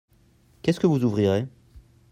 Qu'est-ce 0.63 0.79
que 0.79 0.87
vous 0.87 1.03
ouvrirez? 1.03 1.47